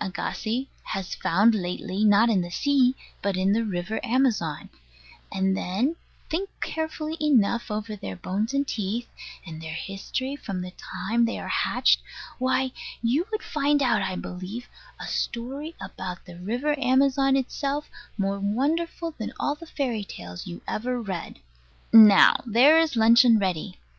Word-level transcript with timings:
Agassiz 0.00 0.68
has 0.84 1.14
found 1.16 1.54
lately, 1.54 2.02
not 2.02 2.30
in 2.30 2.40
the 2.40 2.48
sea, 2.50 2.96
but 3.20 3.36
in 3.36 3.52
the 3.52 3.62
river 3.62 4.00
Amazon; 4.02 4.70
and 5.30 5.54
then 5.54 5.96
think 6.30 6.48
carefully 6.62 7.14
enough 7.20 7.70
over 7.70 7.94
their 7.94 8.16
bones 8.16 8.54
and 8.54 8.66
teeth, 8.66 9.06
and 9.46 9.60
their 9.60 9.74
history 9.74 10.34
from 10.34 10.62
the 10.62 10.70
time 10.78 11.26
they 11.26 11.38
are 11.38 11.48
hatched 11.50 12.00
why, 12.38 12.72
you 13.02 13.26
would 13.30 13.42
find 13.42 13.82
out, 13.82 14.00
I 14.00 14.16
believe, 14.16 14.64
a 14.98 15.06
story 15.06 15.76
about 15.78 16.24
the 16.24 16.36
river 16.38 16.74
Amazon 16.80 17.36
itself, 17.36 17.90
more 18.16 18.40
wonderful 18.40 19.10
than 19.18 19.34
all 19.38 19.56
the 19.56 19.66
fairy 19.66 20.04
tales 20.04 20.46
you 20.46 20.62
ever 20.66 21.02
read. 21.02 21.38
Now 21.92 22.36
there 22.46 22.78
is 22.78 22.96
luncheon 22.96 23.38
ready. 23.38 23.76